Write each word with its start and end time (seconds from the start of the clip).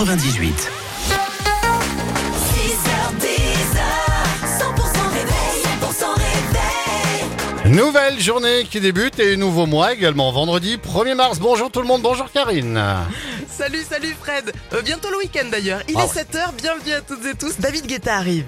98. 0.00 0.54
6h, 0.54 0.70
10h, 3.18 3.80
100% 4.60 5.10
réveil, 5.12 5.58
100% 5.82 6.14
réveil. 7.64 7.74
Nouvelle 7.74 8.20
journée 8.20 8.62
qui 8.70 8.78
débute 8.78 9.18
et 9.18 9.36
nouveau 9.36 9.66
mois 9.66 9.92
également 9.92 10.30
vendredi 10.30 10.76
1er 10.76 11.16
mars. 11.16 11.40
Bonjour 11.40 11.68
tout 11.72 11.80
le 11.80 11.88
monde, 11.88 12.02
bonjour 12.02 12.30
Karine. 12.30 12.80
Salut, 13.50 13.82
salut 13.90 14.14
Fred 14.22 14.52
Euh, 14.72 14.82
Bientôt 14.82 15.10
le 15.10 15.16
week-end 15.18 15.46
d'ailleurs. 15.50 15.80
Il 15.88 15.96
Ah 15.98 16.04
est 16.04 16.16
ouais. 16.16 16.22
7h, 16.22 16.52
bienvenue 16.56 16.92
à 16.92 17.00
toutes 17.00 17.26
et 17.26 17.34
tous. 17.34 17.58
David 17.58 17.86
Guetta 17.88 18.14
arrive. 18.18 18.44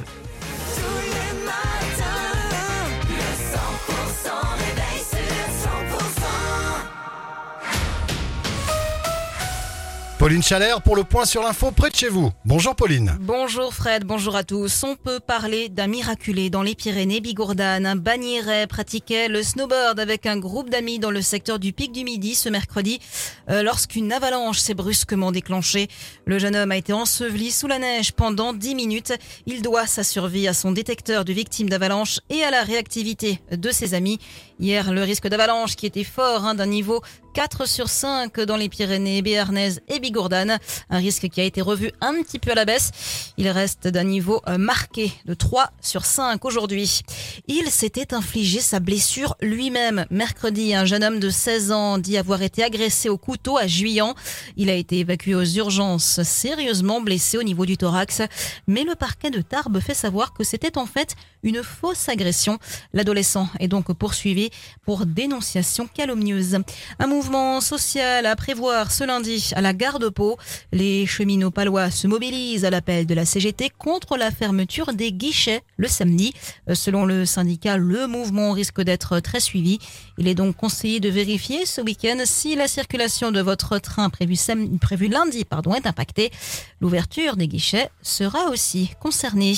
Pauline 10.20 10.42
Chalère 10.42 10.82
pour 10.82 10.96
le 10.96 11.04
point 11.04 11.24
sur 11.24 11.42
l'info 11.42 11.70
près 11.70 11.88
de 11.88 11.96
chez 11.96 12.10
vous. 12.10 12.30
Bonjour 12.44 12.76
Pauline. 12.76 13.16
Bonjour 13.22 13.72
Fred, 13.72 14.04
bonjour 14.04 14.36
à 14.36 14.44
tous. 14.44 14.84
On 14.84 14.94
peut 14.94 15.18
parler 15.18 15.70
d'un 15.70 15.86
miraculé 15.86 16.50
dans 16.50 16.60
les 16.60 16.74
Pyrénées 16.74 17.22
bigourdanes. 17.22 17.86
Un 17.86 17.96
bagnéret 17.96 18.66
pratiquait 18.66 19.28
le 19.28 19.42
snowboard 19.42 19.98
avec 19.98 20.26
un 20.26 20.36
groupe 20.36 20.68
d'amis 20.68 20.98
dans 20.98 21.10
le 21.10 21.22
secteur 21.22 21.58
du 21.58 21.72
Pic 21.72 21.90
du 21.90 22.04
Midi 22.04 22.34
ce 22.34 22.50
mercredi 22.50 23.00
euh, 23.48 23.62
lorsqu'une 23.62 24.12
avalanche 24.12 24.58
s'est 24.58 24.74
brusquement 24.74 25.32
déclenchée. 25.32 25.88
Le 26.26 26.38
jeune 26.38 26.54
homme 26.54 26.72
a 26.72 26.76
été 26.76 26.92
enseveli 26.92 27.50
sous 27.50 27.66
la 27.66 27.78
neige 27.78 28.12
pendant 28.12 28.52
10 28.52 28.74
minutes. 28.74 29.14
Il 29.46 29.62
doit 29.62 29.86
sa 29.86 30.04
survie 30.04 30.46
à 30.46 30.52
son 30.52 30.72
détecteur 30.72 31.24
de 31.24 31.32
victimes 31.32 31.70
d'avalanche 31.70 32.20
et 32.28 32.44
à 32.44 32.50
la 32.50 32.62
réactivité 32.62 33.40
de 33.50 33.70
ses 33.70 33.94
amis. 33.94 34.18
Hier, 34.58 34.92
le 34.92 35.02
risque 35.02 35.28
d'avalanche 35.28 35.76
qui 35.76 35.86
était 35.86 36.04
fort 36.04 36.44
hein, 36.44 36.54
d'un 36.54 36.66
niveau 36.66 37.00
4 37.32 37.66
sur 37.66 37.88
5 37.88 38.40
dans 38.40 38.56
les 38.56 38.68
Pyrénées 38.68 39.22
béarnaises 39.22 39.80
et 39.88 40.00
bigourdanes. 40.00 40.58
Un 40.90 40.98
risque 40.98 41.28
qui 41.28 41.40
a 41.40 41.44
été 41.44 41.60
revu 41.60 41.92
un 42.00 42.14
petit 42.22 42.38
peu 42.38 42.50
à 42.50 42.54
la 42.54 42.64
baisse. 42.64 42.90
Il 43.36 43.48
reste 43.48 43.88
d'un 43.88 44.04
niveau 44.04 44.42
euh, 44.48 44.58
marqué 44.58 45.12
de 45.26 45.34
3 45.34 45.70
sur 45.80 46.04
5 46.04 46.44
aujourd'hui. 46.44 47.02
Il 47.46 47.70
s'était 47.70 48.14
infligé 48.14 48.60
sa 48.60 48.80
blessure 48.80 49.36
lui-même. 49.40 50.06
Mercredi, 50.10 50.74
un 50.74 50.84
jeune 50.84 51.04
homme 51.04 51.20
de 51.20 51.30
16 51.30 51.72
ans 51.72 51.98
dit 51.98 52.16
avoir 52.16 52.42
été 52.42 52.62
agressé 52.62 53.08
au 53.08 53.18
couteau 53.18 53.56
à 53.56 53.66
Juillan. 53.66 54.14
Il 54.56 54.70
a 54.70 54.74
été 54.74 54.98
évacué 54.98 55.34
aux 55.34 55.44
urgences, 55.44 56.22
sérieusement 56.22 57.00
blessé 57.00 57.38
au 57.38 57.42
niveau 57.42 57.66
du 57.66 57.76
thorax. 57.76 58.22
Mais 58.66 58.84
le 58.84 58.94
parquet 58.94 59.30
de 59.30 59.40
Tarbes 59.40 59.80
fait 59.80 59.94
savoir 59.94 60.32
que 60.32 60.44
c'était 60.44 60.78
en 60.78 60.86
fait 60.86 61.14
une 61.42 61.62
fausse 61.62 62.08
agression. 62.08 62.58
L'adolescent 62.92 63.48
est 63.58 63.68
donc 63.68 63.92
poursuivi 63.92 64.50
pour 64.84 65.06
dénonciation 65.06 65.86
calomnieuse. 65.86 66.58
Mouvement 67.20 67.60
social 67.60 68.24
à 68.24 68.34
prévoir 68.34 68.90
ce 68.90 69.04
lundi 69.04 69.50
à 69.54 69.60
la 69.60 69.74
gare 69.74 69.98
de 69.98 70.08
Pau. 70.08 70.38
Les 70.72 71.04
cheminots 71.04 71.50
palois 71.50 71.90
se 71.90 72.06
mobilisent 72.06 72.64
à 72.64 72.70
l'appel 72.70 73.04
de 73.04 73.12
la 73.12 73.26
CGT 73.26 73.68
contre 73.76 74.16
la 74.16 74.30
fermeture 74.30 74.94
des 74.94 75.12
guichets 75.12 75.60
le 75.76 75.86
samedi. 75.86 76.32
Euh, 76.70 76.74
Selon 76.74 77.04
le 77.04 77.26
syndicat, 77.26 77.76
le 77.76 78.06
mouvement 78.06 78.52
risque 78.52 78.80
d'être 78.80 79.20
très 79.20 79.38
suivi. 79.38 79.78
Il 80.16 80.28
est 80.28 80.34
donc 80.34 80.56
conseillé 80.56 80.98
de 80.98 81.10
vérifier 81.10 81.66
ce 81.66 81.82
week-end 81.82 82.16
si 82.24 82.56
la 82.56 82.66
circulation 82.66 83.32
de 83.32 83.42
votre 83.42 83.78
train 83.78 84.08
prévu, 84.08 84.36
prévu 84.80 85.08
lundi 85.08 85.44
pardon, 85.44 85.74
est 85.74 85.86
impactée. 85.86 86.30
L'ouverture 86.80 87.36
des 87.36 87.48
guichets 87.48 87.90
sera 88.00 88.48
aussi 88.48 88.92
concernée. 88.98 89.56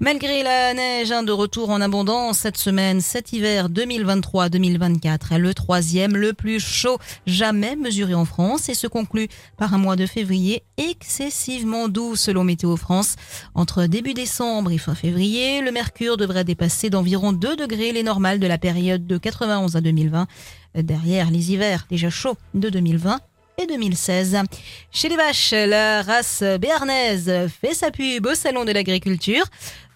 Malgré 0.00 0.42
la 0.42 0.72
neige 0.72 1.12
hein, 1.12 1.22
de 1.22 1.32
retour 1.32 1.68
en 1.68 1.82
abondance 1.82 2.38
cette 2.38 2.56
semaine, 2.56 3.02
cet 3.02 3.34
hiver 3.34 3.68
2023-2024 3.68 5.34
est 5.34 5.38
le 5.38 5.52
troisième, 5.52 6.16
le 6.16 6.32
plus 6.32 6.60
chaud 6.60 6.93
jamais 7.26 7.76
mesuré 7.76 8.14
en 8.14 8.24
France 8.24 8.68
et 8.68 8.74
se 8.74 8.86
conclut 8.86 9.28
par 9.56 9.74
un 9.74 9.78
mois 9.78 9.96
de 9.96 10.06
février 10.06 10.62
excessivement 10.76 11.88
doux 11.88 12.16
selon 12.16 12.44
Météo 12.44 12.76
France. 12.76 13.16
Entre 13.54 13.86
début 13.86 14.14
décembre 14.14 14.70
et 14.72 14.78
fin 14.78 14.94
février, 14.94 15.60
le 15.60 15.72
mercure 15.72 16.16
devrait 16.16 16.44
dépasser 16.44 16.90
d'environ 16.90 17.32
2 17.32 17.56
degrés 17.56 17.92
les 17.92 18.02
normales 18.02 18.38
de 18.38 18.46
la 18.46 18.58
période 18.58 19.06
de 19.06 19.18
91 19.18 19.76
à 19.76 19.80
2020, 19.80 20.26
derrière 20.76 21.30
les 21.30 21.52
hivers 21.52 21.86
déjà 21.88 22.10
chauds 22.10 22.36
de 22.54 22.68
2020 22.68 23.20
et 23.58 23.66
2016. 23.66 24.38
Chez 24.90 25.08
les 25.08 25.16
vaches, 25.16 25.52
la 25.52 26.02
race 26.02 26.42
béarnaise 26.60 27.30
fait 27.60 27.74
sa 27.74 27.90
pub 27.90 28.26
au 28.26 28.34
Salon 28.34 28.64
de 28.64 28.72
l'Agriculture. 28.72 29.44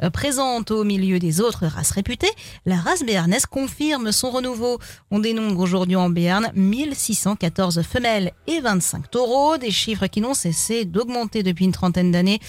Euh, 0.02 0.10
Présente 0.10 0.70
au 0.70 0.84
milieu 0.84 1.18
des 1.18 1.40
autres 1.40 1.66
races 1.66 1.90
réputées, 1.90 2.30
la 2.66 2.76
race 2.76 3.04
béarnaise 3.04 3.46
confirme 3.46 4.12
son 4.12 4.30
renouveau. 4.30 4.78
On 5.10 5.18
dénombre 5.18 5.60
aujourd'hui 5.60 5.96
en 5.96 6.08
Béarn 6.08 6.50
1614 6.54 7.82
femelles 7.82 8.32
et 8.46 8.60
25 8.60 9.10
taureaux, 9.10 9.58
des 9.58 9.70
chiffres 9.70 10.06
qui 10.06 10.20
n'ont 10.20 10.34
cessé 10.34 10.84
d'augmenter 10.84 11.42
depuis 11.42 11.64
une 11.64 11.72
trentaine 11.72 12.12
d'années. 12.12 12.40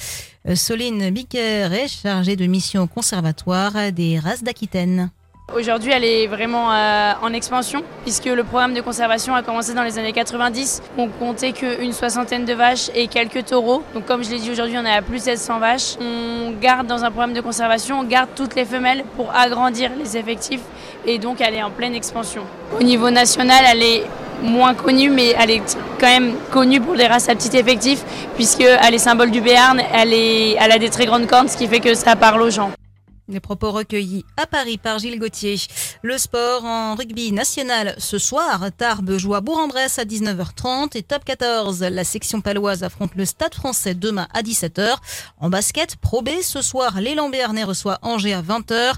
Euh, 0.47 0.55
Soline 0.55 1.09
Bicker 1.09 1.69
est 1.73 1.87
chargée 1.87 2.35
de 2.35 2.45
mission 2.45 2.83
au 2.83 2.87
conservatoire 2.87 3.91
des 3.91 4.19
races 4.19 4.43
d'Aquitaine. 4.43 5.11
Aujourd'hui, 5.55 5.91
elle 5.91 6.03
est 6.03 6.27
vraiment 6.27 6.71
euh, 6.71 7.13
en 7.23 7.33
expansion 7.33 7.83
puisque 8.03 8.25
le 8.25 8.43
programme 8.43 8.73
de 8.75 8.81
conservation 8.81 9.33
a 9.33 9.41
commencé 9.41 9.73
dans 9.73 9.81
les 9.83 9.97
années 9.97 10.13
90. 10.13 10.83
On 10.97 11.07
comptait 11.07 11.53
qu'une 11.53 11.91
soixantaine 11.91 12.45
de 12.45 12.53
vaches 12.53 12.89
et 12.93 13.07
quelques 13.07 13.45
taureaux. 13.45 13.81
Donc, 13.95 14.05
comme 14.05 14.23
je 14.23 14.29
l'ai 14.29 14.39
dit 14.39 14.51
aujourd'hui, 14.51 14.77
on 14.77 14.85
est 14.85 14.93
à 14.93 15.01
plus 15.01 15.17
de 15.17 15.23
700 15.23 15.59
vaches. 15.59 15.95
On 15.99 16.51
garde 16.61 16.85
dans 16.85 17.03
un 17.03 17.09
programme 17.09 17.33
de 17.33 17.41
conservation, 17.41 17.99
on 17.99 18.03
garde 18.03 18.29
toutes 18.35 18.55
les 18.55 18.65
femelles 18.65 19.03
pour 19.15 19.35
agrandir 19.35 19.89
les 19.97 20.17
effectifs 20.17 20.61
et 21.05 21.17
donc 21.17 21.41
elle 21.41 21.55
est 21.55 21.63
en 21.63 21.71
pleine 21.71 21.95
expansion. 21.95 22.43
Au 22.79 22.83
niveau 22.83 23.09
national, 23.09 23.63
elle 23.71 23.81
est 23.81 24.03
moins 24.43 24.75
connue, 24.75 25.09
mais 25.09 25.33
elle 25.39 25.51
est 25.51 25.77
quand 25.99 26.07
même 26.07 26.35
connue 26.51 26.79
pour 26.79 26.93
les 26.93 27.07
races 27.07 27.27
à 27.27 27.35
petit 27.35 27.57
effectif 27.57 28.03
puisqu'elle 28.35 28.93
est 28.93 28.99
symbole 28.99 29.31
du 29.31 29.41
Béarn. 29.41 29.81
Elle, 29.93 30.13
est, 30.13 30.57
elle 30.59 30.71
a 30.71 30.77
des 30.77 30.89
très 30.89 31.07
grandes 31.07 31.25
cornes, 31.25 31.47
ce 31.47 31.57
qui 31.57 31.67
fait 31.67 31.79
que 31.79 31.95
ça 31.95 32.15
parle 32.15 32.41
aux 32.43 32.51
gens. 32.51 32.71
Les 33.31 33.39
propos 33.39 33.71
recueillis 33.71 34.25
à 34.37 34.47
Paris 34.47 34.79
par 34.79 34.97
Gilles 34.97 35.19
Gauthier. 35.19 35.57
Le 36.01 36.17
sport 36.17 36.65
en 36.65 36.95
rugby 36.95 37.31
national 37.31 37.93
ce 37.99 38.17
soir. 38.17 38.71
Tarbes 38.75 39.17
joue 39.17 39.35
à 39.35 39.41
Bourg-en-Bresse 39.41 39.99
à 39.99 40.03
19h30 40.03 40.97
et 40.97 41.03
top 41.03 41.23
14. 41.25 41.81
La 41.81 42.03
section 42.03 42.41
paloise 42.41 42.83
affronte 42.83 43.13
le 43.15 43.25
stade 43.25 43.53
français 43.53 43.93
demain 43.93 44.27
à 44.33 44.41
17h. 44.41 44.95
En 45.37 45.51
basket, 45.51 45.95
Pro 45.97 46.23
B 46.23 46.29
ce 46.41 46.63
soir, 46.63 46.99
l'élan 46.99 47.29
béarnais 47.29 47.63
reçoit 47.63 47.99
Angers 48.01 48.33
à 48.33 48.41
20h. 48.41 48.93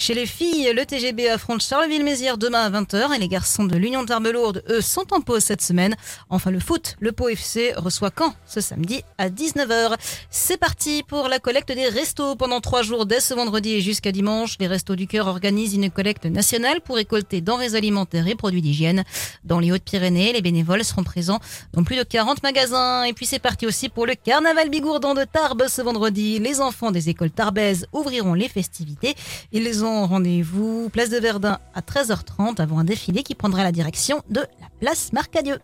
Chez 0.00 0.14
les 0.14 0.24
filles, 0.24 0.72
le 0.74 0.86
TGB 0.86 1.28
affronte 1.28 1.60
Charleville-Mézières 1.60 2.38
demain 2.38 2.62
à 2.62 2.70
20h 2.70 3.14
et 3.14 3.18
les 3.18 3.28
garçons 3.28 3.64
de 3.64 3.76
l'Union 3.76 4.00
de 4.00 4.08
Tarbes-Lourdes, 4.08 4.62
eux, 4.70 4.80
sont 4.80 5.12
en 5.12 5.20
pause 5.20 5.44
cette 5.44 5.60
semaine. 5.60 5.94
Enfin, 6.30 6.50
le 6.50 6.58
foot, 6.58 6.96
le 7.00 7.12
Pau 7.12 7.28
FC 7.28 7.74
reçoit 7.76 8.10
Caen 8.18 8.32
ce 8.46 8.62
samedi 8.62 9.02
à 9.18 9.28
19h. 9.28 9.96
C'est 10.30 10.56
parti 10.56 11.02
pour 11.06 11.28
la 11.28 11.38
collecte 11.38 11.70
des 11.70 11.86
restos 11.86 12.34
pendant 12.34 12.62
trois 12.62 12.80
jours 12.80 13.04
dès 13.04 13.20
ce 13.20 13.34
vendredi 13.34 13.72
et 13.74 13.80
jusqu'à 13.82 14.10
dimanche. 14.10 14.56
Les 14.58 14.68
Restos 14.68 14.96
du 14.96 15.06
Cœur 15.06 15.26
organisent 15.26 15.74
une 15.74 15.90
collecte 15.90 16.24
nationale 16.24 16.80
pour 16.80 16.96
récolter 16.96 17.42
denrées 17.42 17.74
alimentaires 17.74 18.26
et 18.26 18.36
produits 18.36 18.62
d'hygiène. 18.62 19.04
Dans 19.44 19.60
les 19.60 19.70
Hautes-Pyrénées, 19.70 20.32
les 20.32 20.40
bénévoles 20.40 20.82
seront 20.82 21.04
présents 21.04 21.40
dans 21.74 21.84
plus 21.84 21.96
de 21.96 22.04
40 22.04 22.42
magasins. 22.42 23.02
Et 23.02 23.12
puis 23.12 23.26
c'est 23.26 23.38
parti 23.38 23.66
aussi 23.66 23.90
pour 23.90 24.06
le 24.06 24.14
carnaval 24.14 24.70
bigourdan 24.70 25.12
de 25.12 25.24
Tarbes 25.24 25.64
ce 25.68 25.82
vendredi. 25.82 26.38
Les 26.38 26.62
enfants 26.62 26.90
des 26.90 27.10
écoles 27.10 27.30
tarbaises 27.30 27.86
ouvriront 27.92 28.32
les 28.32 28.48
festivités. 28.48 29.14
Ils 29.52 29.84
ont 29.84 29.89
rendez-vous 30.06 30.88
place 30.90 31.10
de 31.10 31.18
Verdun 31.18 31.58
à 31.74 31.80
13h30 31.80 32.60
avant 32.60 32.78
un 32.78 32.84
défilé 32.84 33.22
qui 33.22 33.34
prendra 33.34 33.62
la 33.62 33.72
direction 33.72 34.22
de 34.28 34.40
la 34.40 34.68
place 34.80 35.12
Marcadieu. 35.12 35.58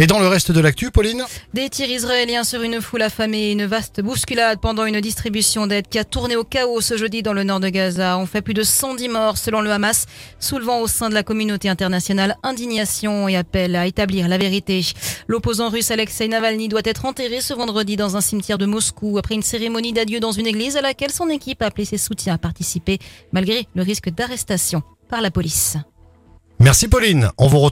Et 0.00 0.06
dans 0.06 0.20
le 0.20 0.28
reste 0.28 0.52
de 0.52 0.60
l'actu, 0.60 0.92
Pauline 0.92 1.24
Des 1.54 1.68
tirs 1.68 1.90
israéliens 1.90 2.44
sur 2.44 2.62
une 2.62 2.80
foule 2.80 3.02
affamée, 3.02 3.50
une 3.50 3.66
vaste 3.66 4.00
bousculade 4.00 4.60
pendant 4.60 4.84
une 4.84 5.00
distribution 5.00 5.66
d'aide 5.66 5.88
qui 5.88 5.98
a 5.98 6.04
tourné 6.04 6.36
au 6.36 6.44
chaos 6.44 6.80
ce 6.80 6.96
jeudi 6.96 7.24
dans 7.24 7.32
le 7.32 7.42
nord 7.42 7.58
de 7.58 7.68
Gaza. 7.68 8.16
On 8.16 8.24
fait 8.24 8.40
plus 8.40 8.54
de 8.54 8.62
110 8.62 9.08
morts 9.08 9.36
selon 9.36 9.60
le 9.60 9.72
Hamas, 9.72 10.06
soulevant 10.38 10.82
au 10.82 10.86
sein 10.86 11.08
de 11.08 11.14
la 11.14 11.24
communauté 11.24 11.68
internationale 11.68 12.36
indignation 12.44 13.26
et 13.26 13.36
appel 13.36 13.74
à 13.74 13.86
établir 13.86 14.28
la 14.28 14.38
vérité. 14.38 14.86
L'opposant 15.26 15.68
russe 15.68 15.90
Alexei 15.90 16.28
Navalny 16.28 16.68
doit 16.68 16.82
être 16.84 17.04
enterré 17.04 17.40
ce 17.40 17.54
vendredi 17.54 17.96
dans 17.96 18.16
un 18.16 18.20
cimetière 18.20 18.58
de 18.58 18.66
Moscou 18.66 19.18
après 19.18 19.34
une 19.34 19.42
cérémonie 19.42 19.92
d'adieu 19.92 20.20
dans 20.20 20.30
une 20.30 20.46
église 20.46 20.76
à 20.76 20.80
laquelle 20.80 21.10
son 21.10 21.28
équipe 21.28 21.60
a 21.60 21.66
appelé 21.66 21.84
ses 21.84 21.98
soutiens 21.98 22.34
à 22.34 22.38
participer 22.38 23.00
malgré 23.32 23.66
le 23.74 23.82
risque 23.82 24.10
d'arrestation 24.10 24.84
par 25.08 25.22
la 25.22 25.32
police. 25.32 25.76
Merci 26.60 26.88
Pauline. 26.88 27.30
On 27.38 27.46
vous 27.46 27.60
retrouve 27.60 27.68